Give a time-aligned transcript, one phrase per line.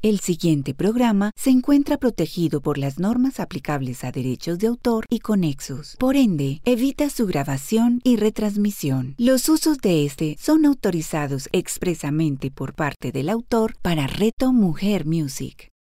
[0.00, 5.18] El siguiente programa se encuentra protegido por las normas aplicables a derechos de autor y
[5.18, 5.96] conexos.
[5.98, 9.16] Por ende, evita su grabación y retransmisión.
[9.18, 15.72] Los usos de este son autorizados expresamente por parte del autor para Reto Mujer Music.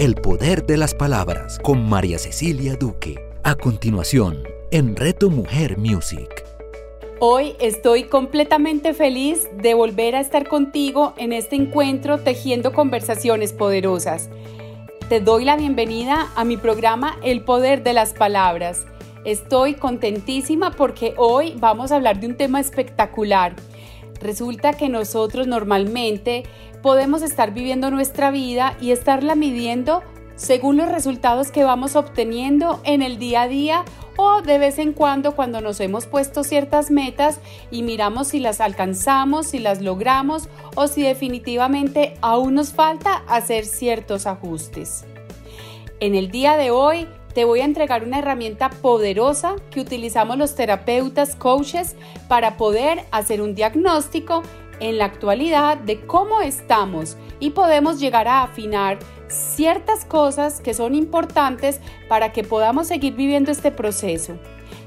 [0.00, 3.20] El poder de las palabras con María Cecilia Duque.
[3.44, 4.42] A continuación,
[4.72, 6.53] en Reto Mujer Music.
[7.20, 14.30] Hoy estoy completamente feliz de volver a estar contigo en este encuentro tejiendo conversaciones poderosas.
[15.08, 18.84] Te doy la bienvenida a mi programa El Poder de las Palabras.
[19.24, 23.54] Estoy contentísima porque hoy vamos a hablar de un tema espectacular.
[24.20, 26.42] Resulta que nosotros normalmente
[26.82, 30.02] podemos estar viviendo nuestra vida y estarla midiendo
[30.34, 33.84] según los resultados que vamos obteniendo en el día a día
[34.16, 38.60] o de vez en cuando cuando nos hemos puesto ciertas metas y miramos si las
[38.60, 45.04] alcanzamos, si las logramos o si definitivamente aún nos falta hacer ciertos ajustes.
[46.00, 50.54] En el día de hoy te voy a entregar una herramienta poderosa que utilizamos los
[50.54, 51.96] terapeutas, coaches,
[52.28, 54.42] para poder hacer un diagnóstico
[54.80, 60.94] en la actualidad de cómo estamos y podemos llegar a afinar ciertas cosas que son
[60.94, 64.38] importantes para que podamos seguir viviendo este proceso.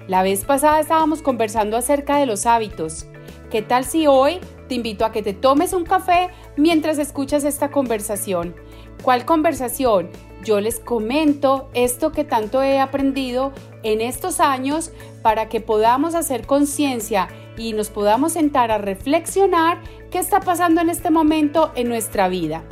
[0.08, 3.08] La vez pasada estábamos conversando acerca de los hábitos.
[3.50, 7.72] ¿Qué tal si hoy te invito a que te tomes un café mientras escuchas esta
[7.72, 8.56] conversación?
[9.04, 10.10] ¿Cuál conversación?
[10.44, 16.46] Yo les comento esto que tanto he aprendido en estos años para que podamos hacer
[16.46, 17.28] conciencia
[17.58, 19.80] y nos podamos sentar a reflexionar
[20.12, 22.64] qué está pasando en este momento en nuestra vida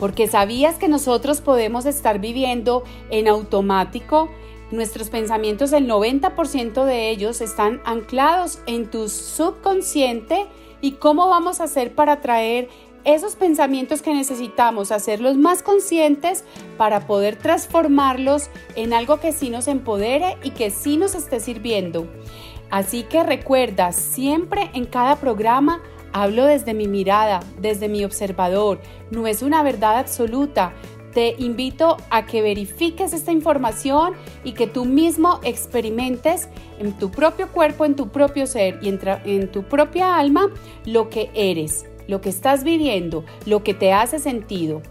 [0.00, 4.30] porque sabías que nosotros podemos estar viviendo en automático.
[4.70, 10.46] Nuestros pensamientos, el 90% de ellos están anclados en tu subconsciente
[10.80, 12.70] y cómo vamos a hacer para traer
[13.04, 16.44] esos pensamientos que necesitamos, hacerlos más conscientes
[16.78, 22.06] para poder transformarlos en algo que sí nos empodere y que sí nos esté sirviendo.
[22.70, 29.26] Así que recuerda, siempre en cada programa Hablo desde mi mirada, desde mi observador, no
[29.26, 30.72] es una verdad absoluta.
[31.14, 36.48] Te invito a que verifiques esta información y que tú mismo experimentes
[36.78, 40.50] en tu propio cuerpo, en tu propio ser y en, tu propia alma
[40.84, 44.82] lo que eres, lo que estás viviendo, lo que te hace sentido.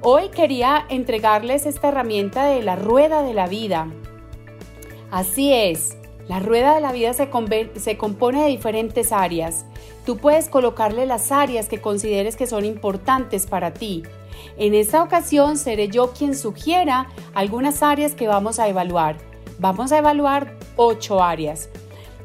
[0.00, 3.88] Hoy quería entregarles esta herramienta de la rueda de la vida.
[5.10, 5.96] Así es,
[6.28, 7.28] la rueda de la vida se,
[7.76, 9.66] se compone de diferentes áreas.
[10.06, 14.02] Tú puedes colocarle las áreas que consideres que son importantes para ti.
[14.56, 19.16] En esta ocasión seré yo quien sugiera algunas áreas que vamos a evaluar.
[19.58, 21.68] Vamos a evaluar ocho áreas.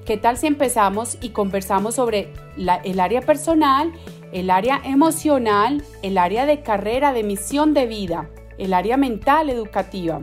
[0.05, 3.93] ¿Qué tal si empezamos y conversamos sobre el área personal,
[4.31, 10.21] el área emocional, el área de carrera, de misión de vida, el área mental, educativa,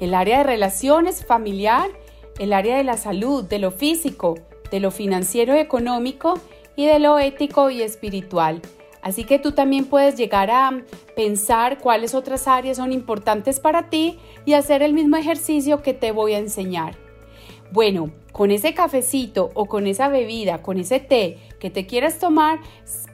[0.00, 1.88] el área de relaciones familiar,
[2.38, 4.34] el área de la salud, de lo físico,
[4.70, 6.34] de lo financiero y económico
[6.76, 8.60] y de lo ético y espiritual.
[9.02, 10.82] Así que tú también puedes llegar a
[11.14, 16.10] pensar cuáles otras áreas son importantes para ti y hacer el mismo ejercicio que te
[16.10, 16.96] voy a enseñar.
[17.70, 22.58] Bueno, con ese cafecito o con esa bebida, con ese té que te quieras tomar,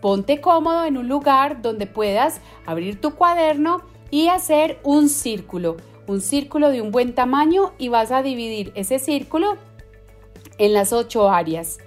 [0.00, 5.77] ponte cómodo en un lugar donde puedas abrir tu cuaderno y hacer un círculo,
[6.12, 9.56] un círculo de un buen tamaño y vas a dividir ese círculo
[10.59, 11.78] en las ocho áreas.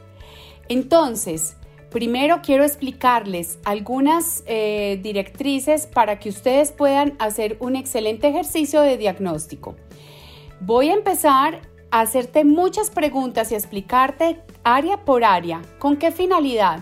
[0.67, 1.55] Entonces,
[1.91, 8.97] primero quiero explicarles algunas eh, directrices para que ustedes puedan hacer un excelente ejercicio de
[8.97, 9.75] diagnóstico.
[10.59, 11.61] Voy a empezar
[11.91, 15.61] a hacerte muchas preguntas y explicarte área por área.
[15.79, 16.81] ¿Con qué finalidad?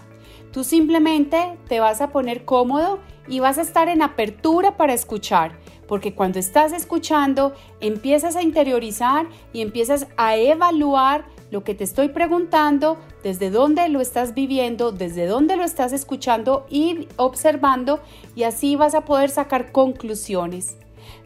[0.52, 5.58] Tú simplemente te vas a poner cómodo y vas a estar en apertura para escuchar,
[5.88, 12.10] porque cuando estás escuchando empiezas a interiorizar y empiezas a evaluar lo que te estoy
[12.10, 18.00] preguntando, desde dónde lo estás viviendo, desde dónde lo estás escuchando y observando
[18.36, 20.78] y así vas a poder sacar conclusiones.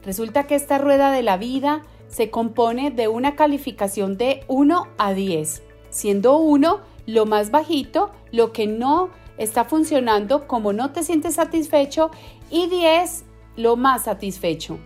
[0.04, 5.14] Resulta que esta rueda de la vida se compone de una calificación de 1 a
[5.14, 11.36] 10, siendo 1 lo más bajito, lo que no está funcionando como no te sientes
[11.36, 12.12] satisfecho
[12.50, 13.24] y 10
[13.58, 14.80] lo más satisfecho.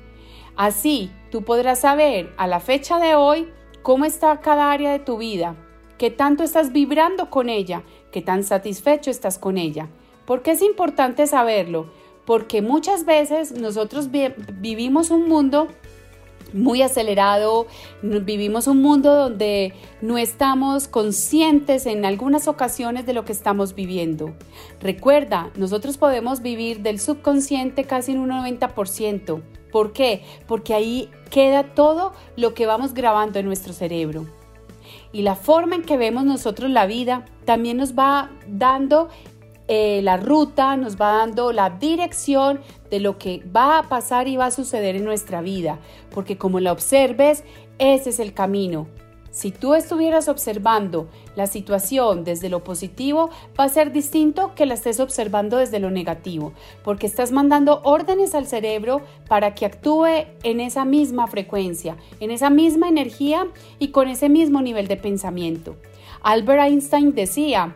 [0.55, 3.47] Así, tú podrás saber a la fecha de hoy
[3.81, 5.55] ¿Cómo está cada área de tu vida?
[5.97, 7.81] ¿Qué tanto estás vibrando con ella?
[8.11, 9.89] ¿Qué tan satisfecho estás con ella?
[10.25, 11.89] ¿Por qué es importante saberlo?
[12.25, 15.67] Porque muchas veces nosotros vivimos un mundo
[16.53, 17.67] muy acelerado,
[18.01, 24.33] vivimos un mundo donde no estamos conscientes en algunas ocasiones de lo que estamos viviendo.
[24.79, 29.41] Recuerda, nosotros podemos vivir del subconsciente casi en un 90%.
[29.71, 30.23] ¿Por qué?
[30.47, 34.25] Porque ahí queda todo lo que vamos grabando en nuestro cerebro.
[35.13, 39.09] Y la forma en que vemos nosotros la vida también nos va dando
[39.73, 42.59] eh, la ruta, nos va dando la dirección
[42.89, 45.79] de lo que va a pasar y va a suceder en nuestra vida,
[46.13, 47.45] porque como la observes,
[47.79, 48.87] ese es el camino.
[49.29, 51.07] Si tú estuvieras observando
[51.37, 55.89] la situación desde lo positivo, va a ser distinto que la estés observando desde lo
[55.89, 56.51] negativo,
[56.83, 62.49] porque estás mandando órdenes al cerebro para que actúe en esa misma frecuencia, en esa
[62.49, 63.47] misma energía
[63.79, 65.77] y con ese mismo nivel de pensamiento.
[66.23, 67.73] Albert Einstein decía,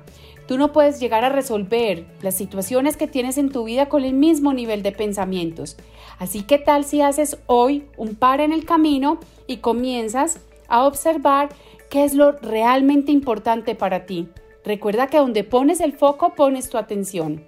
[0.48, 4.14] Tú no puedes llegar a resolver las situaciones que tienes en tu vida con el
[4.14, 5.76] mismo nivel de pensamientos.
[6.20, 11.50] Así que tal si haces hoy un par en el camino y comienzas a observar
[11.90, 14.28] qué es lo realmente importante para ti.
[14.64, 17.44] Recuerda que donde pones el foco pones tu atención.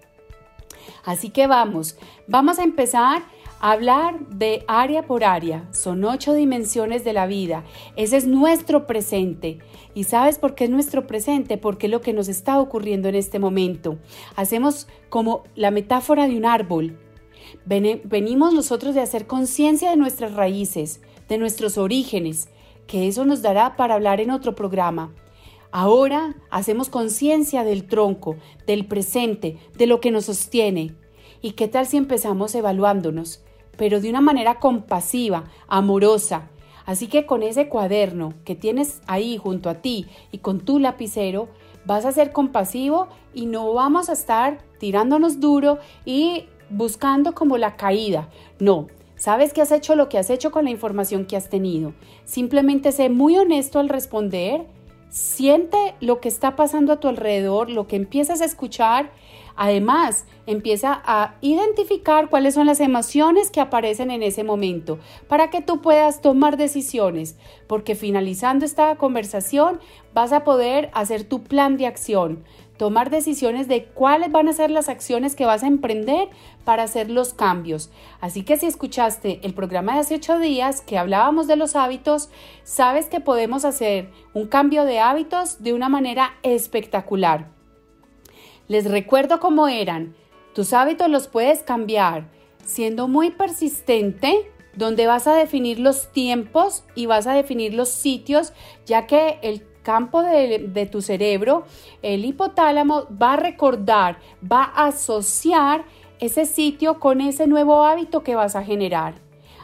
[1.03, 1.97] Así que vamos,
[2.27, 3.23] vamos a empezar
[3.59, 7.63] Hablar de área por área son ocho dimensiones de la vida.
[7.95, 9.57] Ese es nuestro presente.
[9.95, 11.57] ¿Y sabes por qué es nuestro presente?
[11.57, 13.97] Porque es lo que nos está ocurriendo en este momento.
[14.35, 16.99] Hacemos como la metáfora de un árbol.
[17.65, 22.49] Venimos nosotros de hacer conciencia de nuestras raíces, de nuestros orígenes,
[22.85, 25.15] que eso nos dará para hablar en otro programa.
[25.71, 28.35] Ahora hacemos conciencia del tronco,
[28.67, 30.93] del presente, de lo que nos sostiene.
[31.41, 33.43] ¿Y qué tal si empezamos evaluándonos?
[33.77, 36.49] Pero de una manera compasiva, amorosa.
[36.85, 41.49] Así que con ese cuaderno que tienes ahí junto a ti y con tu lapicero,
[41.85, 47.75] vas a ser compasivo y no vamos a estar tirándonos duro y buscando como la
[47.75, 48.29] caída.
[48.59, 51.93] No, sabes que has hecho lo que has hecho con la información que has tenido.
[52.25, 54.65] Simplemente sé muy honesto al responder,
[55.09, 59.11] siente lo que está pasando a tu alrededor, lo que empiezas a escuchar
[59.57, 65.61] Además, empieza a identificar cuáles son las emociones que aparecen en ese momento para que
[65.61, 69.79] tú puedas tomar decisiones, porque finalizando esta conversación
[70.13, 72.43] vas a poder hacer tu plan de acción,
[72.77, 76.29] tomar decisiones de cuáles van a ser las acciones que vas a emprender
[76.63, 77.89] para hacer los cambios.
[78.21, 82.29] Así que si escuchaste el programa de hace ocho días que hablábamos de los hábitos,
[82.63, 87.56] sabes que podemos hacer un cambio de hábitos de una manera espectacular.
[88.67, 90.15] Les recuerdo cómo eran.
[90.53, 92.25] Tus hábitos los puedes cambiar
[92.65, 98.53] siendo muy persistente, donde vas a definir los tiempos y vas a definir los sitios,
[98.85, 101.63] ya que el campo de, tu cerebro,
[102.01, 105.85] el hipotálamo, va a recordar, va a asociar
[106.19, 109.15] ese sitio con ese nuevo hábito que vas a generar.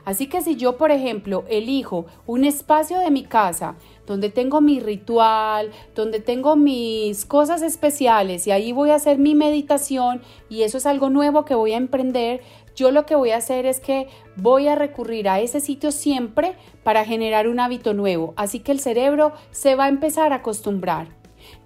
[0.06, 4.80] Así que si yo, por ejemplo, elijo un espacio de mi casa donde tengo mi
[4.80, 10.78] ritual, donde tengo mis cosas especiales y ahí voy a hacer mi meditación y eso
[10.78, 12.42] es algo nuevo que voy a emprender,
[12.76, 16.56] yo lo que voy a hacer es que voy a recurrir a ese sitio siempre
[16.84, 18.34] para generar un hábito nuevo.
[18.36, 21.08] Así que el cerebro se va a empezar a acostumbrar.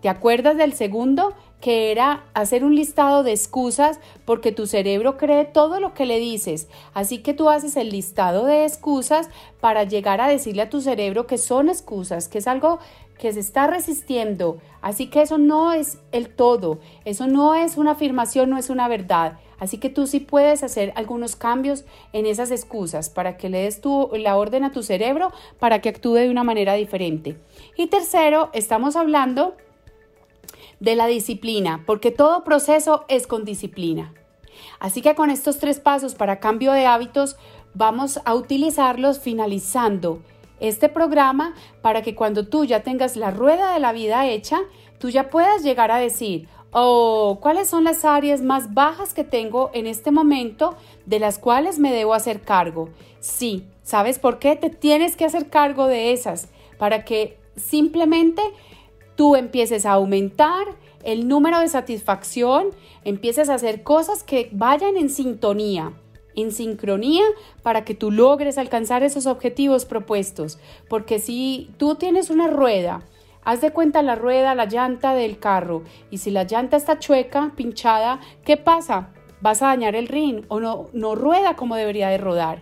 [0.02, 1.34] ¿Te acuerdas del segundo?
[1.62, 6.20] Que era hacer un listado de excusas porque tu cerebro cree todo lo que le
[6.20, 6.68] dices.
[6.94, 11.26] Así que tú haces el listado de excusas para llegar a decirle a tu cerebro
[11.26, 12.80] que son excusas, que es algo
[13.18, 14.58] que se está resistiendo.
[14.82, 18.88] Así que eso no es el todo, eso no es una afirmación, no es una
[18.88, 19.40] verdad.
[19.60, 23.82] Así que tú sí puedes hacer algunos cambios en esas excusas para que le des
[23.82, 27.38] tu, la orden a tu cerebro para que actúe de una manera diferente.
[27.76, 29.56] Y tercero, estamos hablando
[30.80, 34.14] de la disciplina, porque todo proceso es con disciplina.
[34.80, 37.38] Así que con estos tres pasos para cambio de hábitos
[37.74, 40.22] vamos a utilizarlos finalizando
[40.60, 44.60] este programa para que cuando tú ya tengas la rueda de la vida hecha,
[44.98, 49.70] tú ya puedas llegar a decir, oh, ¿cuáles son las áreas más bajas que tengo
[49.74, 52.90] en este momento de las cuales me debo hacer cargo?
[53.20, 54.56] Sí, ¿sabes por qué?
[54.56, 58.42] Te tienes que hacer cargo de esas para que simplemente
[59.18, 60.66] tú empieces a aumentar
[61.04, 62.68] el número de satisfacción,
[63.04, 65.92] empieces a hacer cosas que vayan en sintonía,
[66.36, 67.24] en sincronía
[67.64, 70.60] para que tú logres alcanzar esos objetivos propuestos.
[70.88, 73.04] Porque si tú tienes una rueda,
[73.44, 77.54] haz de cuenta la rueda, la llanta del carro, y si la llanta está chueca,
[77.56, 79.10] pinchada, ¿qué pasa?
[79.42, 82.62] Vas a dañar el ring o no, no rueda como debería de rodar.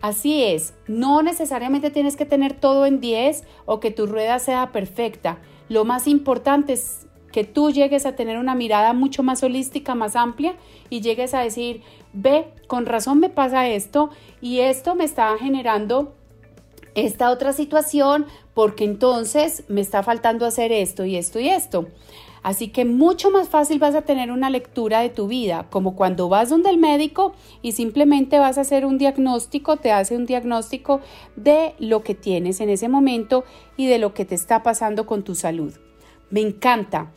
[0.00, 4.70] Así es, no necesariamente tienes que tener todo en 10 o que tu rueda sea
[4.70, 5.38] perfecta.
[5.68, 10.16] Lo más importante es que tú llegues a tener una mirada mucho más holística, más
[10.16, 10.56] amplia
[10.90, 11.82] y llegues a decir,
[12.12, 14.10] ve, con razón me pasa esto
[14.40, 16.14] y esto me está generando
[16.94, 21.86] esta otra situación porque entonces me está faltando hacer esto y esto y esto.
[22.48, 26.30] Así que mucho más fácil vas a tener una lectura de tu vida, como cuando
[26.30, 31.02] vas donde el médico y simplemente vas a hacer un diagnóstico, te hace un diagnóstico
[31.36, 33.44] de lo que tienes en ese momento
[33.76, 35.74] y de lo que te está pasando con tu salud.
[36.30, 37.12] Me encanta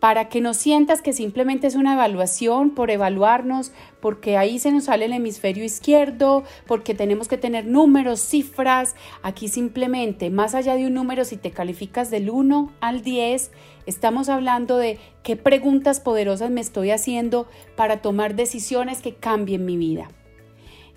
[0.00, 4.84] para que no sientas que simplemente es una evaluación por evaluarnos, porque ahí se nos
[4.84, 8.94] sale el hemisferio izquierdo, porque tenemos que tener números, cifras.
[9.22, 13.50] Aquí simplemente, más allá de un número, si te calificas del 1 al 10,
[13.86, 19.78] estamos hablando de qué preguntas poderosas me estoy haciendo para tomar decisiones que cambien mi
[19.78, 20.08] vida.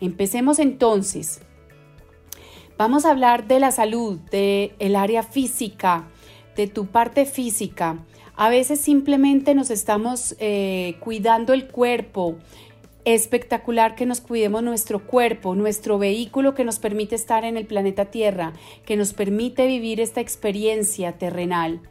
[0.02, 1.42] Empecemos entonces.
[2.78, 6.08] Vamos a hablar de la salud, del el área física,
[6.56, 7.98] de tu parte física
[8.40, 12.38] a veces simplemente nos estamos eh, cuidando el cuerpo.
[13.04, 18.06] Espectacular que nos cuidemos nuestro cuerpo, nuestro vehículo que nos permite estar en el planeta
[18.06, 18.54] Tierra,
[18.86, 21.82] que nos permite vivir esta experiencia terrenal.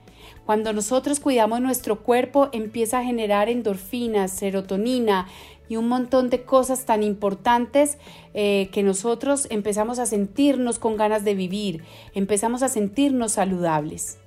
[0.47, 5.29] Cuando nosotros cuidamos nuestro cuerpo empieza a generar endorfinas, serotonina
[5.69, 7.99] y un montón de cosas tan importantes
[8.33, 14.19] eh, que nosotros empezamos a sentirnos con ganas de vivir, empezamos a sentirnos saludables.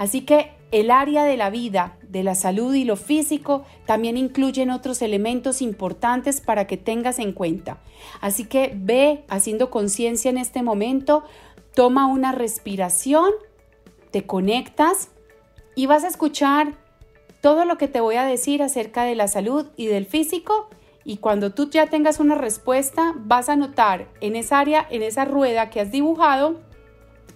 [0.00, 4.70] Así que el área de la vida, de la salud y lo físico también incluyen
[4.70, 7.82] otros elementos importantes para que tengas en cuenta.
[8.22, 11.24] Así que ve haciendo conciencia en este momento,
[11.74, 13.30] toma una respiración,
[14.10, 15.10] te conectas
[15.74, 16.78] y vas a escuchar
[17.42, 20.70] todo lo que te voy a decir acerca de la salud y del físico
[21.04, 25.26] y cuando tú ya tengas una respuesta vas a notar en esa área, en esa
[25.26, 26.69] rueda que has dibujado,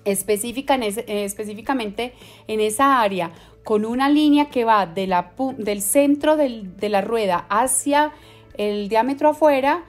[0.05, 2.13] específica eh, específicamente
[2.49, 3.33] en esa área
[3.65, 8.13] con una línea que va de la, del centro de la rueda hacia
[8.57, 9.85] el diámetro afuera,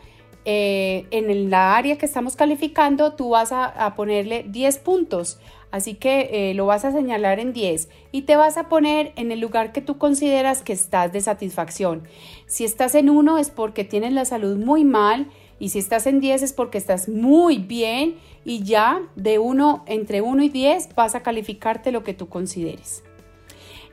[0.48, 5.40] eh, en la área que estamos calificando, tú vas a, ponerle 10 puntos.
[5.72, 9.32] Así que eh, lo vas a señalar en 10 y te vas a poner en
[9.32, 12.04] el lugar que tú consideras que estás de satisfacción.
[12.46, 15.28] Si estás en 1 es porque tienes la salud muy mal
[15.60, 20.22] y si estás en 10 es porque estás muy bien y ya de 1 entre
[20.22, 23.04] 1 y 10 vas a calificarte lo que tú consideres.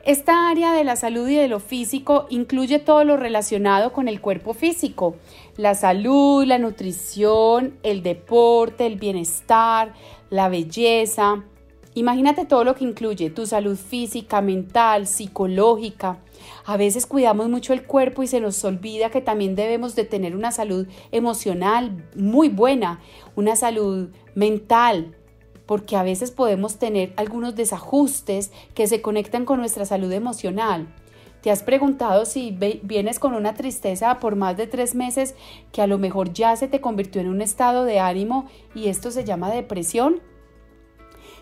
[0.05, 4.19] Esta área de la salud y de lo físico incluye todo lo relacionado con el
[4.19, 5.15] cuerpo físico,
[5.55, 9.93] la salud, la nutrición, el deporte, el bienestar,
[10.29, 11.45] la belleza.
[11.93, 16.17] Imagínate todo lo que incluye tu salud física, mental, psicológica.
[16.65, 20.35] A veces cuidamos mucho el cuerpo y se nos olvida que también debemos de tener
[20.35, 23.01] una salud emocional muy buena,
[23.35, 25.17] una salud mental,
[25.65, 30.87] porque a veces podemos tener algunos desajustes que se conectan con nuestra salud emocional.
[31.41, 35.35] ¿Te has preguntado si vienes con una tristeza por más de tres meses
[35.73, 39.11] que a lo mejor ya se te convirtió en un estado de ánimo y esto
[39.11, 40.21] se llama depresión?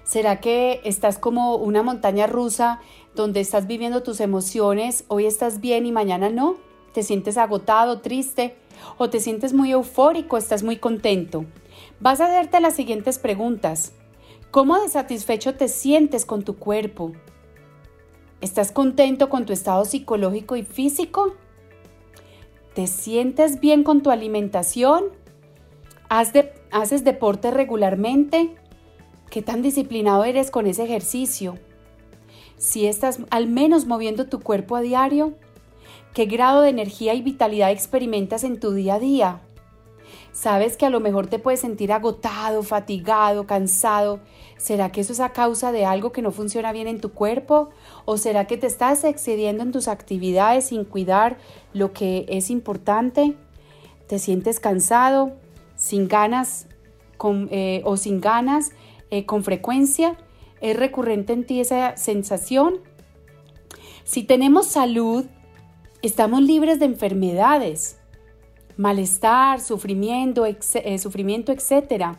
[0.03, 2.79] ¿Será que estás como una montaña rusa
[3.15, 6.57] donde estás viviendo tus emociones, hoy estás bien y mañana no?
[6.93, 8.55] ¿Te sientes agotado, triste?
[8.97, 11.45] ¿O te sientes muy eufórico, estás muy contento?
[11.99, 13.93] Vas a hacerte las siguientes preguntas.
[14.49, 17.13] ¿Cómo desatisfecho te sientes con tu cuerpo?
[18.41, 21.35] ¿Estás contento con tu estado psicológico y físico?
[22.73, 25.05] ¿Te sientes bien con tu alimentación?
[26.09, 28.55] ¿Haces deporte regularmente?
[29.31, 31.57] ¿Qué tan disciplinado eres con ese ejercicio?
[32.57, 35.35] Si estás al menos moviendo tu cuerpo a diario,
[36.13, 39.41] ¿qué grado de energía y vitalidad experimentas en tu día a día?
[40.33, 44.19] Sabes que a lo mejor te puedes sentir agotado, fatigado, cansado.
[44.57, 47.69] ¿Será que eso es a causa de algo que no funciona bien en tu cuerpo?
[48.03, 51.37] ¿O será que te estás excediendo en tus actividades sin cuidar
[51.71, 53.37] lo que es importante?
[54.07, 55.37] ¿Te sientes cansado,
[55.77, 56.67] sin ganas
[57.49, 58.71] eh, o sin ganas
[59.11, 60.17] eh, con frecuencia?
[60.61, 62.79] ¿Es recurrente en ti esa sensación?
[64.03, 65.25] Si tenemos salud,
[66.01, 68.01] estamos libres de enfermedades
[68.81, 72.17] malestar, sufrimiento, eh, sufrimiento, etc.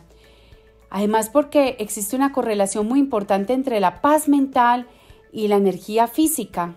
[0.89, 4.87] Además porque existe una correlación muy importante entre la paz mental
[5.31, 6.75] y la energía física.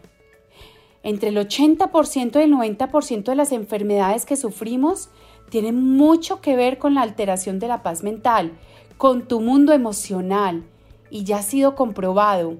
[1.02, 5.10] Entre el 80% y el 90% de las enfermedades que sufrimos
[5.50, 8.58] tienen mucho que ver con la alteración de la paz mental,
[8.96, 10.64] con tu mundo emocional,
[11.10, 12.56] y ya ha sido comprobado.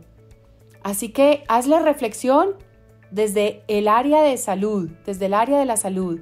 [0.83, 2.51] Así que haz la reflexión
[3.11, 6.21] desde el área de salud, desde el área de la salud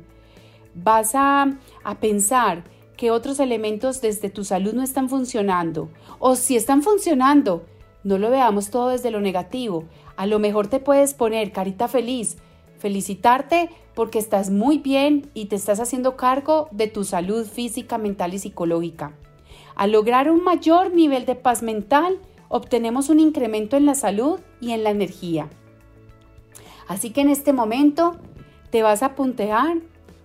[0.75, 1.56] vas a,
[2.00, 2.64] pensar
[2.97, 7.64] que otros elementos desde tu salud no están funcionando o si están funcionando,
[8.04, 9.85] no lo veamos todo desde lo negativo.
[10.16, 12.37] A lo mejor te puedes poner carita feliz,
[12.78, 18.35] felicitarte porque estás muy bien y te estás haciendo cargo de tu salud física, mental
[18.35, 19.16] y psicológica.
[19.76, 24.73] Al lograr un mayor nivel de paz mental, obtenemos un incremento en la salud y
[24.73, 25.49] en la energía.
[26.87, 28.16] Así que en este momento
[28.71, 29.78] te vas a puntear,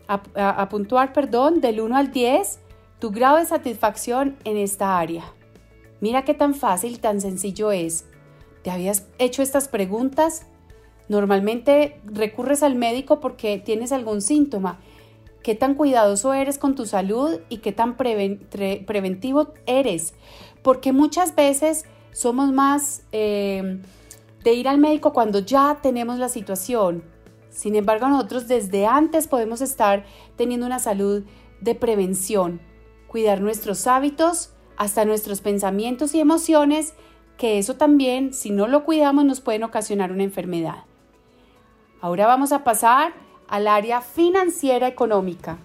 [0.08, 2.60] a, puntuar, perdón, del 1 al 10
[3.00, 5.24] tu grado de satisfacción en esta área.
[6.02, 8.06] Mira qué tan fácil, tan sencillo es.
[8.64, 10.46] ¿Te habías hecho estas preguntas?
[11.08, 14.80] Normalmente recurres al médico porque tienes algún síntoma.
[15.44, 20.14] ¿Qué tan cuidadoso eres con tu salud y qué tan preventivo eres?
[20.62, 23.82] Porque muchas veces somos más eh,
[24.44, 27.04] de ir al médico cuando ya tenemos la situación.
[27.50, 30.06] Sin embargo, nosotros desde antes podemos estar
[30.36, 31.24] teniendo una salud
[31.62, 32.62] de prevención,
[33.08, 36.94] cuidar nuestros hábitos, hasta nuestros pensamientos y emociones,
[37.38, 40.84] que eso también, si no lo cuidamos, nos pueden ocasionar una enfermedad.
[42.02, 43.14] Ahora vamos a pasar
[43.50, 45.58] al área financiera económica.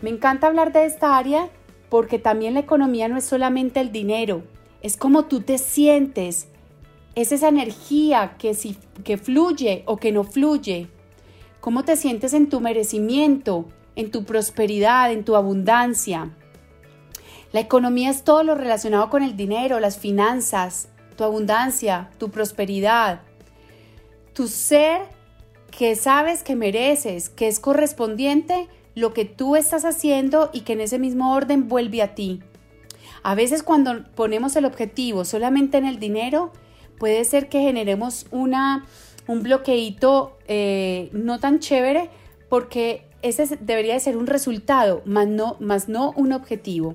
[0.00, 1.50] Me encanta hablar de esta área
[1.90, 4.42] porque también la economía no es solamente el dinero,
[4.82, 6.48] es como tú te sientes,
[7.14, 10.88] es esa energía que, si, que fluye o que no fluye,
[11.60, 16.30] cómo te sientes en tu merecimiento, en tu prosperidad, en tu abundancia.
[17.52, 23.20] La economía es todo lo relacionado con el dinero, las finanzas, tu abundancia, tu prosperidad,
[24.32, 25.02] tu ser
[25.76, 30.80] que sabes que mereces, que es correspondiente lo que tú estás haciendo y que en
[30.80, 32.40] ese mismo orden vuelve a ti.
[33.24, 36.52] A veces cuando ponemos el objetivo solamente en el dinero,
[36.98, 38.86] puede ser que generemos una,
[39.26, 42.08] un bloqueito eh, no tan chévere
[42.48, 46.94] porque ese debería de ser un resultado, más no, más no un objetivo.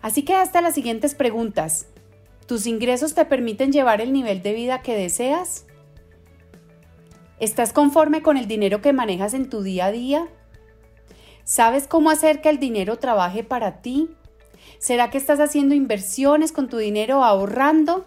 [0.00, 1.86] Así que hasta las siguientes preguntas.
[2.46, 5.66] ¿Tus ingresos te permiten llevar el nivel de vida que deseas?
[7.42, 10.28] ¿Estás conforme con el dinero que manejas en tu día a día?
[11.42, 14.10] ¿Sabes cómo hacer que el dinero trabaje para ti?
[14.78, 18.06] ¿Será que estás haciendo inversiones con tu dinero ahorrando?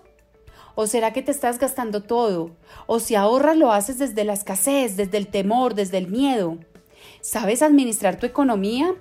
[0.74, 2.52] ¿O será que te estás gastando todo?
[2.88, 6.58] ¿O si ahorras lo haces desde la escasez, desde el temor, desde el miedo?
[7.20, 8.96] ¿Sabes administrar tu economía?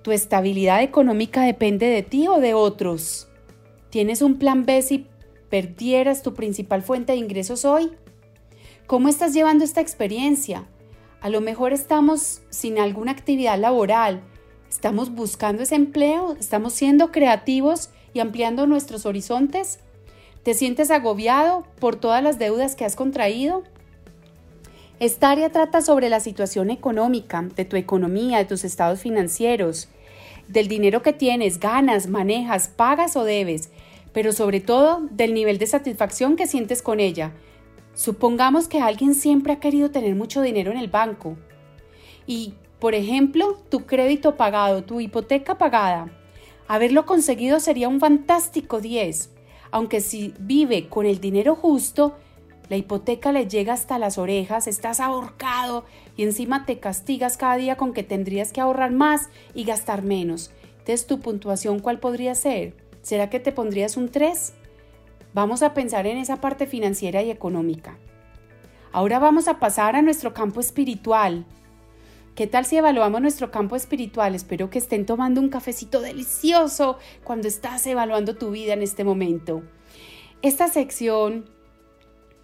[0.00, 3.28] ¿Tu estabilidad económica depende de ti o de otros?
[3.90, 5.08] ¿Tienes un plan B si
[5.50, 7.92] perdieras tu principal fuente de ingresos hoy?
[8.92, 10.66] ¿Cómo estás llevando esta experiencia?
[11.22, 14.20] A lo mejor estamos sin alguna actividad laboral,
[14.68, 19.78] estamos buscando ese empleo, estamos siendo creativos y ampliando nuestros horizontes.
[20.42, 23.62] ¿Te sientes agobiado por todas las deudas que has contraído?
[25.00, 29.88] Esta área trata sobre la situación económica, de tu economía, de tus estados financieros,
[30.48, 33.70] del dinero que tienes, ganas, manejas, pagas o debes,
[34.12, 37.32] pero sobre todo del nivel de satisfacción que sientes con ella.
[37.94, 41.36] Supongamos que alguien siempre ha querido tener mucho dinero en el banco
[42.26, 46.10] y, por ejemplo, tu crédito pagado, tu hipoteca pagada.
[46.68, 49.30] Haberlo conseguido sería un fantástico 10,
[49.70, 52.16] aunque si vive con el dinero justo,
[52.68, 55.84] la hipoteca le llega hasta las orejas, estás ahorcado
[56.16, 60.52] y encima te castigas cada día con que tendrías que ahorrar más y gastar menos.
[60.78, 62.74] Entonces, ¿tu puntuación cuál podría ser?
[63.02, 64.54] ¿Será que te pondrías un 3?
[65.34, 67.98] Vamos a pensar en esa parte financiera y económica.
[68.92, 71.46] Ahora vamos a pasar a nuestro campo espiritual.
[72.34, 74.34] ¿Qué tal si evaluamos nuestro campo espiritual?
[74.34, 79.62] Espero que estén tomando un cafecito delicioso cuando estás evaluando tu vida en este momento.
[80.42, 81.46] Esta sección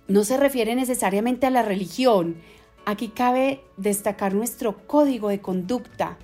[0.07, 2.37] no se refiere necesariamente a la religión.
[2.87, 6.19] Aquí cabe destacar nuestro código de conducta.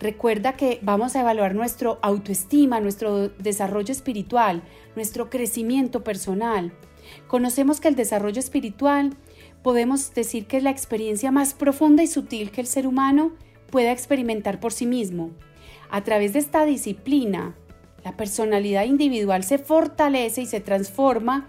[0.00, 4.62] Recuerda que vamos a evaluar nuestro autoestima, nuestro desarrollo espiritual,
[4.94, 6.72] nuestro crecimiento personal.
[7.26, 9.16] Conocemos que el desarrollo espiritual
[9.62, 13.32] podemos decir que es la experiencia más profunda y sutil que el ser humano
[13.70, 15.30] pueda experimentar por sí mismo.
[15.90, 17.56] A través de esta disciplina,
[18.04, 21.48] la personalidad individual se fortalece y se transforma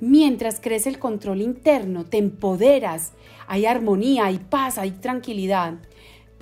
[0.00, 3.12] Mientras crece el control interno, te empoderas,
[3.46, 5.74] hay armonía, hay paz, hay tranquilidad.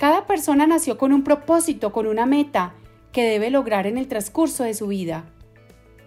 [0.02, 2.74] Cada persona nació con un propósito, con una meta
[3.12, 5.26] que debe lograr en el transcurso de su vida.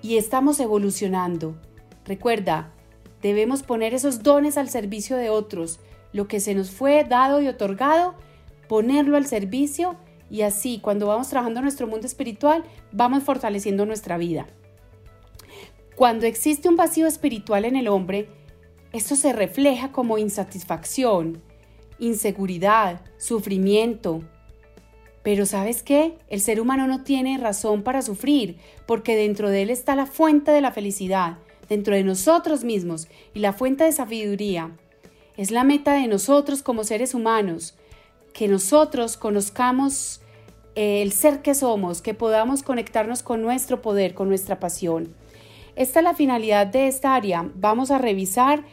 [0.01, 1.55] Y estamos evolucionando.
[2.03, 2.73] Recuerda,
[3.21, 5.79] debemos poner esos dones al servicio de otros,
[6.11, 8.15] lo que se nos fue dado y otorgado,
[8.67, 9.95] ponerlo al servicio
[10.29, 14.45] y así cuando vamos trabajando nuestro mundo espiritual, vamos fortaleciendo nuestra vida.
[15.95, 18.27] Cuando existe un vacío espiritual en el hombre,
[18.91, 21.41] esto se refleja como insatisfacción,
[21.99, 24.21] inseguridad, sufrimiento.
[25.23, 26.17] Pero ¿sabes qué?
[26.29, 30.51] El ser humano no tiene razón para sufrir, porque dentro de él está la fuente
[30.51, 34.71] de la felicidad, dentro de nosotros mismos y la fuente de sabiduría.
[35.37, 37.75] Es la meta de nosotros como seres humanos,
[38.33, 40.21] que nosotros conozcamos
[40.75, 45.15] eh, el ser que somos, que podamos conectarnos con nuestro poder, con nuestra pasión.
[45.75, 47.49] Esta es la finalidad de esta área.
[47.55, 48.63] Vamos a revisar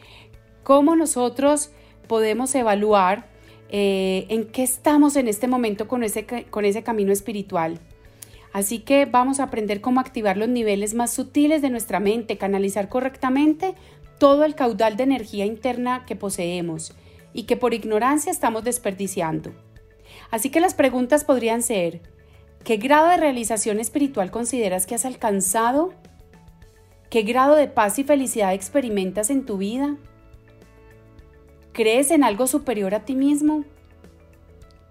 [0.63, 1.71] cómo nosotros
[2.07, 3.27] podemos evaluar
[3.69, 7.79] eh, en qué estamos en este momento con ese, con ese camino espiritual.
[8.53, 12.87] Así que vamos a aprender cómo activar los niveles más sutiles de nuestra mente, canalizar
[12.87, 13.73] correctamente
[14.19, 16.93] todo el caudal de energía interna que poseemos
[17.33, 19.51] y que por ignorancia estamos desperdiciando.
[20.29, 22.01] Así que las preguntas podrían ser,
[22.63, 25.93] ¿qué grado de realización espiritual consideras que has alcanzado?
[27.09, 29.97] ¿Qué grado de paz y felicidad experimentas en tu vida?
[31.73, 33.65] ¿Crees en algo superior a ti mismo?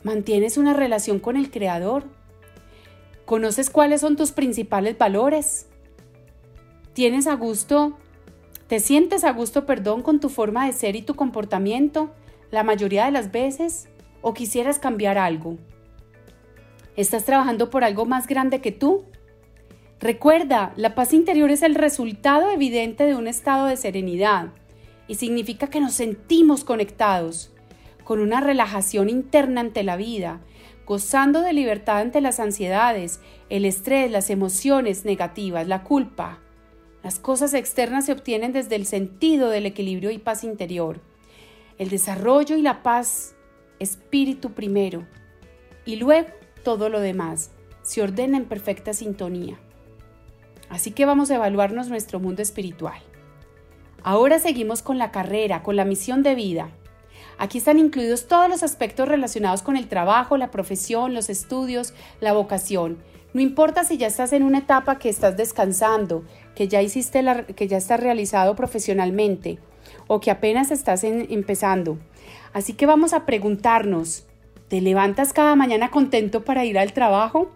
[0.03, 2.03] ¿Mantienes una relación con el Creador?
[3.25, 5.69] ¿Conoces cuáles son tus principales valores?
[6.93, 7.97] ¿Tienes a gusto?
[8.67, 12.11] ¿Te sientes a gusto, perdón, con tu forma de ser y tu comportamiento
[12.51, 13.89] la mayoría de las veces?
[14.21, 15.59] ¿O quisieras cambiar algo?
[16.97, 19.05] ¿Estás trabajando por algo más grande que tú?
[20.01, 24.49] Recuerda, la paz interior es el resultado evidente de un estado de serenidad
[25.09, 27.53] y significa que nos sentimos conectados,
[28.05, 30.41] con una relajación interna ante la vida,
[30.87, 36.41] gozando de libertad ante las ansiedades, el estrés, las emociones negativas, la culpa.
[37.03, 41.01] Las cosas externas se obtienen desde el sentido del equilibrio y paz interior.
[41.79, 43.35] El desarrollo y la paz,
[43.79, 45.07] espíritu primero,
[45.85, 46.29] y luego
[46.65, 47.51] todo lo demás,
[47.83, 49.59] se ordena en perfecta sintonía.
[50.69, 53.03] Así que vamos a evaluarnos nuestro mundo espiritual.
[54.05, 56.71] Ahora seguimos con la carrera, con la misión de vida.
[57.39, 62.33] Aquí están incluidos todos los aspectos relacionados con el trabajo, la profesión, los estudios, la
[62.33, 62.99] vocación.
[63.35, 67.25] No importa si ya estás en una etapa que estás descansando, que ya hiciste
[67.57, 69.59] que ya estás realizado profesionalmente
[70.07, 71.99] o que apenas estás empezando.
[72.53, 74.27] Así que vamos a preguntarnos,
[74.69, 77.51] ¿te levantas cada mañana contento para ir al trabajo?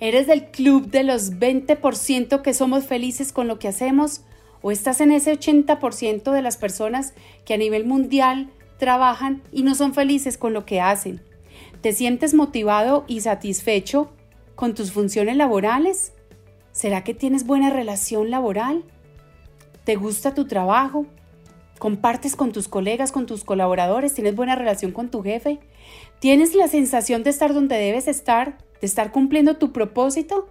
[0.00, 4.22] ¿Eres del club de los 20% que somos felices con lo que hacemos?
[4.62, 9.74] ¿O estás en ese 80% de las personas que a nivel mundial trabajan y no
[9.74, 11.22] son felices con lo que hacen?
[11.80, 14.10] ¿Te sientes motivado y satisfecho
[14.54, 16.12] con tus funciones laborales?
[16.72, 18.84] ¿Será que tienes buena relación laboral?
[19.84, 21.06] ¿Te gusta tu trabajo?
[21.78, 24.12] ¿Compartes con tus colegas, con tus colaboradores?
[24.12, 25.58] ¿Tienes buena relación con tu jefe?
[26.18, 28.58] ¿Tienes la sensación de estar donde debes estar?
[28.82, 30.48] ¿De estar cumpliendo tu propósito?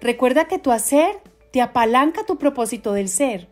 [0.00, 1.20] Recuerda que tu hacer
[1.54, 3.46] te apalanca tu propósito del ser.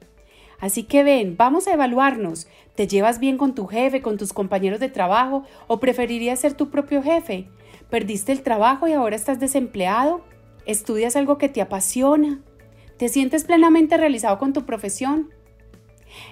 [0.59, 2.49] Así que ven, vamos a evaluarnos.
[2.75, 6.69] ¿Te llevas bien con tu jefe, con tus compañeros de trabajo o preferirías ser tu
[6.69, 7.47] propio jefe?
[7.91, 10.25] ¿Perdiste el trabajo y ahora estás desempleado?
[10.67, 12.41] ¿Estudias algo que te apasiona?
[12.97, 15.31] ¿Te sientes plenamente realizado con tu profesión?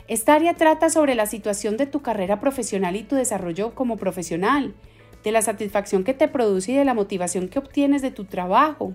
[0.08, 4.74] Esta área trata sobre la situación de tu carrera profesional y tu desarrollo como profesional,
[5.22, 8.92] de la satisfacción que te produce y de la motivación que obtienes de tu trabajo.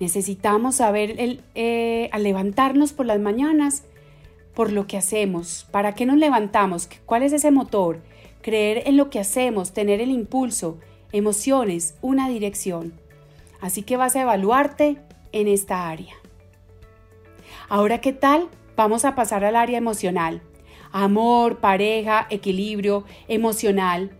[0.00, 3.84] Necesitamos saber eh, al levantarnos por las mañanas
[4.54, 8.00] por lo que hacemos, para qué nos levantamos, cuál es ese motor,
[8.42, 10.78] creer en lo que hacemos, tener el impulso,
[11.12, 12.94] emociones, una dirección.
[13.60, 14.96] Así que vas a evaluarte
[15.32, 16.14] en esta área.
[17.68, 18.48] Ahora, ¿qué tal?
[18.76, 20.40] Vamos a pasar al área emocional.
[20.92, 24.10] Amor, pareja, equilibrio emocional,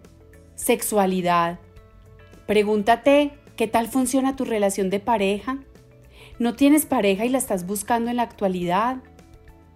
[0.55, 1.59] sexualidad.
[2.47, 5.59] Pregúntate, ¿qué tal funciona tu relación de pareja?
[6.41, 8.97] ¿No tienes pareja y la estás buscando en la actualidad?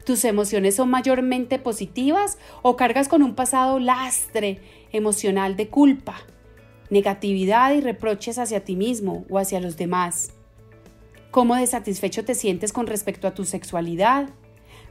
[0.06, 6.16] ¿Tus emociones son mayormente positivas o cargas con un pasado lastre emocional de culpa,
[6.88, 10.32] negatividad y reproches hacia ti mismo o hacia los demás?
[11.30, 14.30] ¿Cómo desatisfecho te sientes con respecto a tu sexualidad?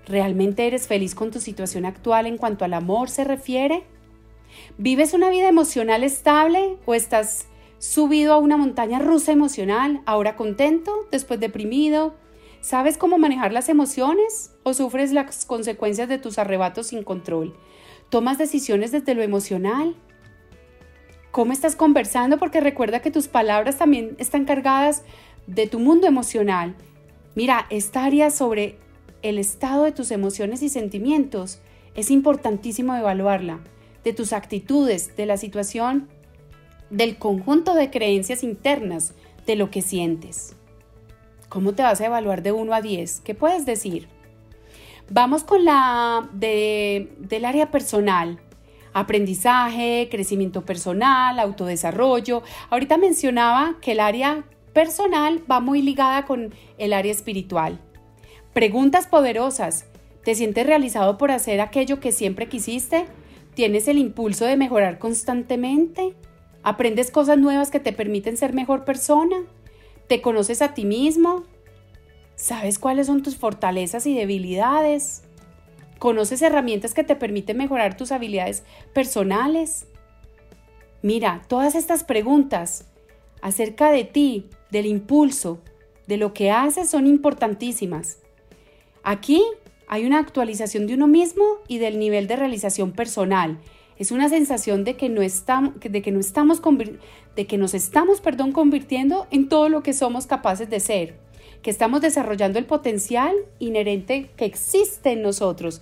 [0.06, 3.84] ¿Realmente eres feliz con tu situación actual en cuanto al amor se refiere?
[4.78, 7.48] ¿Vives una vida emocional estable o estás
[7.84, 12.16] subido a una montaña rusa emocional, ahora contento, después deprimido.
[12.62, 17.54] ¿Sabes cómo manejar las emociones o sufres las consecuencias de tus arrebatos sin control?
[18.08, 19.98] ¿Tomas decisiones desde lo emocional?
[21.32, 22.40] ¿Cómo estás conversando?
[22.40, 25.04] Porque recuerda que tus palabras también están cargadas
[25.48, 26.76] de tu mundo emocional.
[27.36, 28.78] Mira, esta área sobre
[29.24, 31.60] el estado de tus emociones y sentimientos
[31.96, 33.60] es importantísimo evaluarla,
[34.06, 36.08] de tus actitudes, de la situación
[36.94, 39.14] del conjunto de creencias internas
[39.48, 40.56] de lo que sientes.
[41.50, 43.22] ¿Cómo te vas a evaluar de 1 a 10?
[43.22, 44.08] ¿Qué puedes decir?
[45.10, 48.40] Vamos con la del área personal.
[48.94, 52.44] Aprendizaje, crecimiento personal, autodesarrollo.
[52.70, 57.80] Ahorita mencionaba que el área personal va muy ligada con el área espiritual.
[58.54, 59.86] Preguntas poderosas.
[60.24, 63.08] ¿Te sientes realizado por hacer aquello que siempre quisiste?
[63.56, 66.14] ¿Tienes el impulso de mejorar constantemente?
[66.64, 69.44] ¿Aprendes cosas nuevas que te permiten ser mejor persona?
[70.08, 71.44] ¿Te conoces a ti mismo?
[72.36, 75.24] ¿Sabes cuáles son tus fortalezas y debilidades?
[76.00, 79.88] ¿Conoces herramientas que te permiten mejorar tus habilidades personales?
[81.02, 82.86] Mira, todas estas preguntas
[83.42, 85.60] acerca de ti, del impulso,
[86.08, 88.20] de lo que haces son importantísimas.
[89.04, 89.44] Aquí
[89.88, 93.60] hay una actualización de uno mismo y del nivel de realización personal.
[94.04, 96.62] Es una sensación de que, no estamos, de que, no estamos,
[97.38, 101.16] de que nos estamos perdón, convirtiendo en todo lo que somos capaces de ser,
[101.62, 105.82] que estamos desarrollando el potencial inherente que existe en nosotros.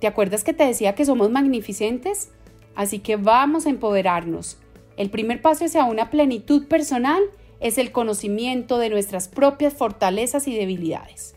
[0.00, 2.30] ¿Te acuerdas que te decía que somos magnificentes?
[2.74, 4.58] Así que vamos a empoderarnos.
[4.96, 7.22] El primer paso hacia una plenitud personal
[7.60, 11.36] es el conocimiento de nuestras propias fortalezas y debilidades.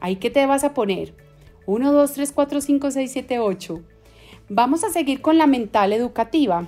[0.00, 1.12] ¿Ahí qué te vas a poner?
[1.66, 3.84] 1, 2, 3, 4, 5, 6, 7, 8.
[4.50, 6.66] Vamos a seguir con la mental educativa.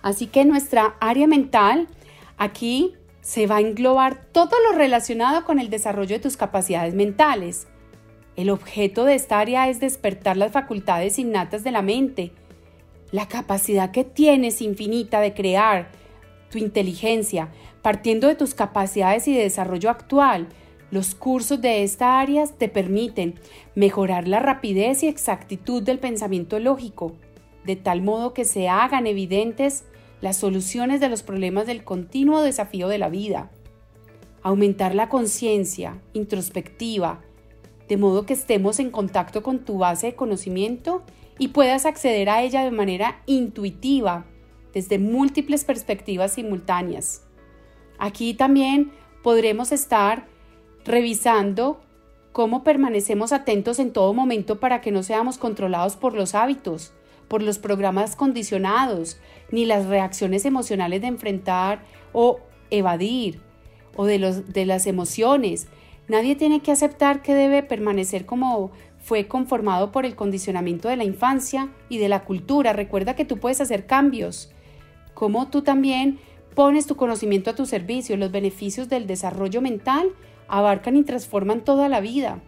[0.00, 1.88] Así que nuestra área mental
[2.36, 7.66] aquí se va a englobar todo lo relacionado con el desarrollo de tus capacidades mentales.
[8.36, 12.32] El objeto de esta área es despertar las facultades innatas de la mente,
[13.10, 15.90] la capacidad que tienes infinita de crear,
[16.48, 17.48] tu inteligencia,
[17.82, 20.46] partiendo de tus capacidades y de desarrollo actual.
[20.92, 23.40] Los cursos de esta área te permiten
[23.74, 27.16] mejorar la rapidez y exactitud del pensamiento lógico,
[27.64, 29.84] de tal modo que se hagan evidentes
[30.20, 33.50] las soluciones de los problemas del continuo desafío de la vida.
[34.42, 37.22] Aumentar la conciencia introspectiva,
[37.88, 41.04] de modo que estemos en contacto con tu base de conocimiento
[41.38, 44.26] y puedas acceder a ella de manera intuitiva,
[44.74, 47.22] desde múltiples perspectivas simultáneas.
[47.98, 50.30] Aquí también podremos estar
[50.84, 51.80] revisando
[52.32, 56.92] cómo permanecemos atentos en todo momento para que no seamos controlados por los hábitos,
[57.28, 59.18] por los programas condicionados,
[59.50, 62.40] ni las reacciones emocionales de enfrentar o
[62.70, 63.40] evadir,
[63.96, 65.68] o de, los, de las emociones,
[66.08, 71.04] Nadie tiene que aceptar que debe permanecer como fue conformado por el condicionamiento de la
[71.04, 72.72] infancia y de la cultura.
[72.72, 74.52] Recuerda que tú puedes hacer cambios.
[75.14, 76.18] Como tú también
[76.54, 80.10] pones tu conocimiento a tu servicio, los beneficios del desarrollo mental
[80.52, 82.40] abarcan y transforman toda la vida.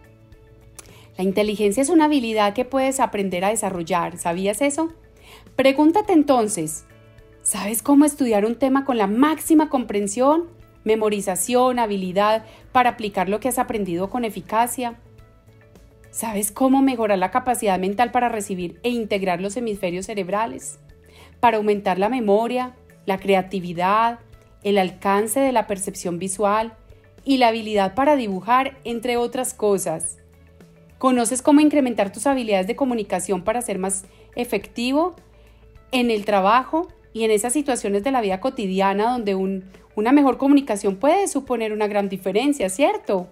[1.17, 4.17] La inteligencia es una habilidad que puedes aprender a desarrollar.
[4.17, 4.93] ¿Sabías eso?
[5.55, 6.85] Pregúntate entonces,
[7.41, 10.55] ¿sabes cómo estudiar un tema con la máxima comprensión?
[10.83, 14.99] memorización, habilidad para aplicar lo que has aprendido con eficacia.
[16.11, 20.79] ¿Sabes cómo mejorar la capacidad mental para recibir e integrar los hemisferios cerebrales?
[21.39, 22.75] Para aumentar la memoria,
[23.07, 24.19] la creatividad,
[24.63, 26.77] el alcance de la percepción visual
[27.25, 30.19] y la habilidad para dibujar, entre otras cosas.
[30.99, 35.15] ¿Conoces cómo incrementar tus habilidades de comunicación para ser más efectivo
[35.91, 40.37] en el trabajo y en esas situaciones de la vida cotidiana donde un, una mejor
[40.37, 43.27] comunicación puede suponer una gran diferencia, ¿cierto?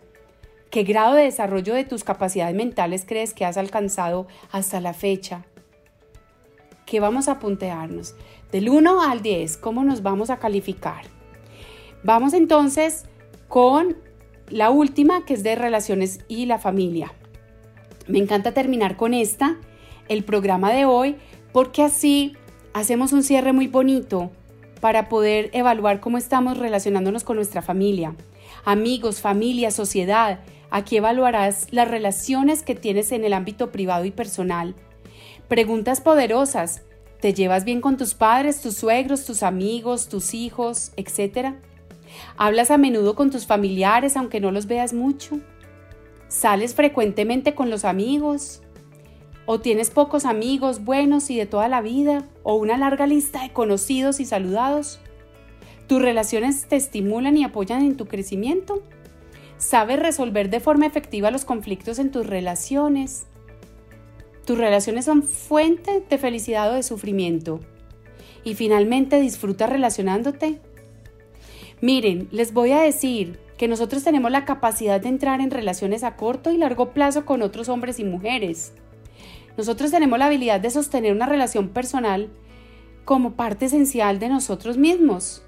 [0.69, 5.45] ¿Qué grado de desarrollo de tus capacidades mentales crees que has alcanzado hasta la fecha?
[6.85, 8.15] ¿Qué vamos a puntearnos?
[8.51, 11.05] Del 1 al 10, ¿cómo nos vamos a calificar?
[12.03, 13.05] Vamos entonces
[13.53, 13.97] con
[14.49, 17.13] la última, que es de relaciones y la familia.
[18.07, 19.57] Me encanta terminar con esta,
[20.09, 21.17] el programa de hoy,
[21.51, 22.35] porque así
[22.73, 24.31] hacemos un cierre muy bonito
[24.81, 28.15] para poder evaluar cómo estamos relacionándonos con nuestra familia,
[28.65, 30.39] amigos, familia, sociedad.
[30.71, 34.73] Aquí evaluarás las relaciones que tienes en el ámbito privado y personal.
[35.47, 36.81] Preguntas poderosas.
[37.21, 41.61] ¿Te llevas bien con tus padres, tus suegros, tus amigos, tus hijos, etcétera?
[42.37, 45.39] ¿Hablas a menudo con tus familiares aunque no los veas mucho?
[46.27, 48.63] ¿Sales frecuentemente con los amigos?
[49.45, 53.51] o tienes pocos amigos buenos y de toda la vida, o una larga lista de
[53.51, 54.99] conocidos y saludados.
[55.87, 58.83] ¿Tus relaciones te estimulan y apoyan en tu crecimiento?
[59.57, 63.27] ¿Sabes resolver de forma efectiva los conflictos en tus relaciones?
[64.45, 67.59] ¿Tus relaciones son fuente de felicidad o de sufrimiento?
[68.45, 70.59] Y finalmente, ¿disfrutas relacionándote?
[71.83, 76.15] Miren, les voy a decir que nosotros tenemos la capacidad de entrar en relaciones a
[76.15, 78.71] corto y largo plazo con otros hombres y mujeres.
[79.57, 82.29] Nosotros tenemos la habilidad de sostener una relación personal
[83.03, 85.43] como parte esencial de nosotros mismos.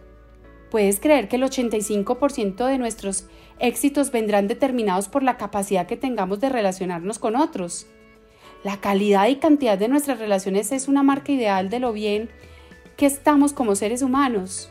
[0.71, 3.28] Puedes creer que el 85% de nuestros
[3.60, 7.88] éxitos vendrán determinados por la capacidad que tengamos de relacionarnos con otros.
[8.65, 12.30] La calidad y cantidad de nuestras relaciones es una marca ideal de lo bien
[12.98, 14.69] que estamos como seres humanos.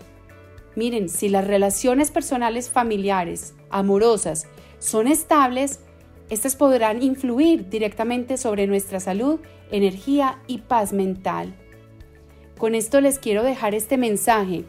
[0.76, 4.46] Miren, si las relaciones personales familiares, amorosas,
[4.78, 5.80] son estables,
[6.30, 9.38] estas podrán influir directamente sobre nuestra salud,
[9.70, 11.54] energía y paz mental.
[12.58, 14.64] Con esto les quiero dejar este mensaje.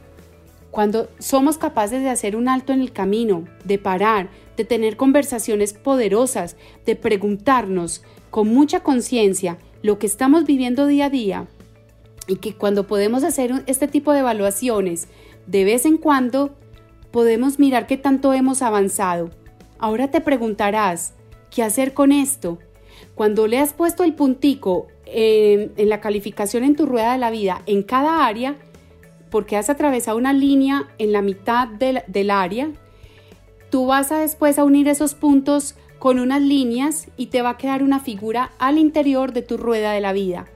[0.69, 5.73] Cuando somos capaces de hacer un alto en el camino, de parar, de tener conversaciones
[5.73, 11.47] poderosas, de preguntarnos con mucha conciencia lo que estamos viviendo día a día,
[12.27, 15.07] y que cuando podemos hacer este tipo de evaluaciones
[15.47, 16.55] de vez en cuando,
[17.11, 19.29] podemos mirar qué tanto hemos avanzado.
[19.79, 21.13] Ahora te preguntarás,
[21.49, 22.59] ¿qué hacer con esto?
[23.13, 27.61] Cuando le has puesto el puntico en, la calificación en tu rueda de la vida
[27.65, 28.55] en cada área,
[29.29, 32.71] porque has atravesado una línea en la mitad del, del área,
[33.69, 37.57] tú vas a después a unir esos puntos con unas líneas y te va a
[37.57, 40.47] quedar una figura al interior de tu rueda de la vida.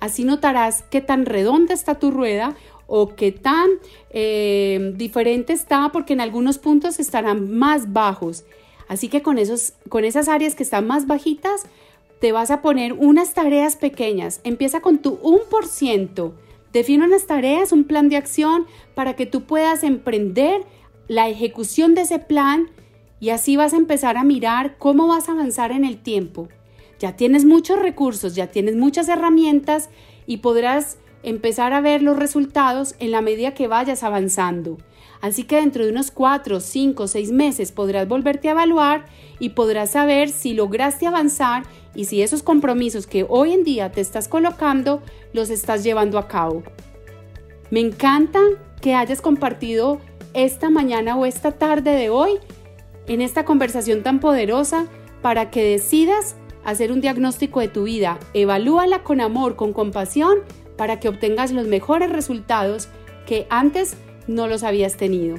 [0.00, 2.54] Así notarás qué tan redonda está tu rueda
[2.86, 3.68] o qué tan
[4.10, 8.44] eh, diferente está porque en algunos puntos estarán más bajos.
[8.88, 11.66] Así que con, esos, con esas áreas que están más bajitas,
[12.20, 14.40] te vas a poner unas tareas pequeñas.
[14.44, 16.32] Empieza con tu 1%.
[16.72, 20.62] Define unas tareas, un plan de acción para que tú puedas emprender
[21.08, 22.70] la ejecución de ese plan
[23.20, 26.48] y así vas a empezar a mirar cómo vas a avanzar en el tiempo.
[26.98, 29.90] Ya tienes muchos recursos, ya tienes muchas herramientas
[30.26, 34.78] y podrás empezar a ver los resultados en la medida que vayas avanzando.
[35.20, 39.06] Así que dentro de unos 4, 5, 6 meses podrás volverte a evaluar
[39.38, 44.00] y podrás saber si lograste avanzar y si esos compromisos que hoy en día te
[44.00, 45.02] estás colocando
[45.32, 46.62] los estás llevando a cabo.
[47.70, 48.40] Me encanta
[48.80, 50.00] que hayas compartido
[50.34, 52.32] esta mañana o esta tarde de hoy
[53.08, 54.86] en esta conversación tan poderosa
[55.22, 60.38] para que decidas hacer un diagnóstico de tu vida, evalúala con amor, con compasión,
[60.76, 62.88] para que obtengas los mejores resultados
[63.26, 65.36] que antes no los habías tenido.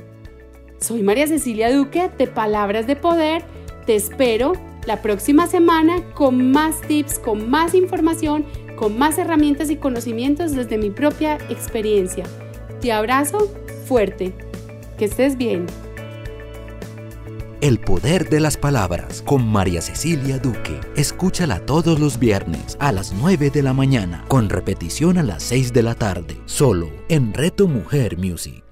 [0.80, 3.43] Soy María Cecilia Duque de Palabras de Poder.
[3.86, 4.54] Te espero
[4.86, 8.45] la próxima semana con más tips, con más información,
[8.76, 12.26] con más herramientas y conocimientos desde mi propia experiencia.
[12.80, 13.52] Te abrazo
[13.86, 14.34] fuerte.
[14.97, 15.65] Que estés bien.
[17.67, 20.80] El poder de las palabras con María Cecilia Duque.
[20.95, 25.73] Escúchala todos los viernes a las 9 de la mañana, con repetición a las 6
[25.73, 28.63] de la tarde, solo en Reto Mujer Music.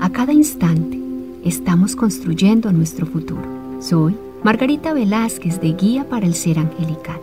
[0.00, 0.98] A cada instante
[1.44, 3.78] estamos construyendo nuestro futuro.
[3.80, 7.20] Soy Margarita Velázquez de Guía para el Ser Angelical.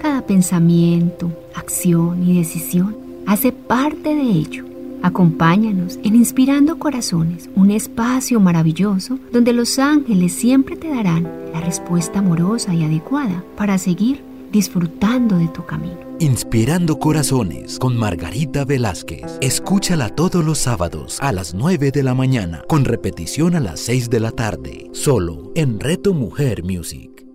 [0.00, 4.73] Cada pensamiento, acción y decisión hace parte de ello
[5.04, 12.20] Acompáñanos en Inspirando Corazones, un espacio maravilloso donde los ángeles siempre te darán la respuesta
[12.20, 15.98] amorosa y adecuada para seguir disfrutando de tu camino.
[16.20, 19.36] Inspirando Corazones con Margarita Velázquez.
[19.42, 24.08] Escúchala todos los sábados a las 9 de la mañana, con repetición a las 6
[24.08, 27.26] de la tarde, solo en Reto Mujer Music.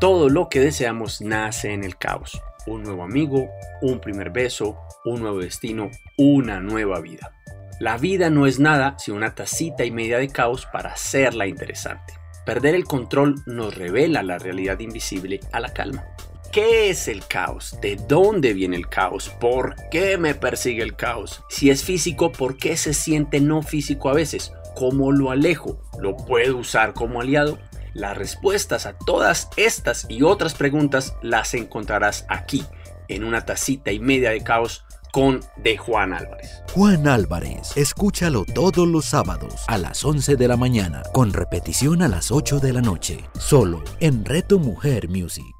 [0.00, 2.42] Todo lo que deseamos nace en el caos.
[2.66, 3.48] Un nuevo amigo,
[3.80, 7.32] un primer beso, un nuevo destino, una nueva vida.
[7.80, 12.14] La vida no es nada sino una tacita y media de caos para hacerla interesante.
[12.44, 16.04] Perder el control nos revela la realidad invisible a la calma.
[16.52, 17.78] ¿Qué es el caos?
[17.80, 19.30] ¿De dónde viene el caos?
[19.40, 21.44] ¿Por qué me persigue el caos?
[21.48, 24.52] Si es físico, ¿por qué se siente no físico a veces?
[24.74, 25.80] ¿Cómo lo alejo?
[26.00, 27.58] ¿Lo puedo usar como aliado?
[27.94, 32.64] Las respuestas a todas estas y otras preguntas las encontrarás aquí,
[33.08, 36.62] en una tacita y media de caos con de Juan Álvarez.
[36.72, 42.08] Juan Álvarez, escúchalo todos los sábados a las 11 de la mañana, con repetición a
[42.08, 45.59] las 8 de la noche, solo en Reto Mujer Music.